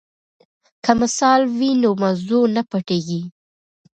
[0.83, 3.21] که مثال وي نو موضوع نه پټیږي.